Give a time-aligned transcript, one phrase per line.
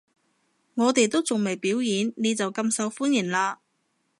[0.73, 3.57] 我哋都仲未表演，你就咁受歡迎喇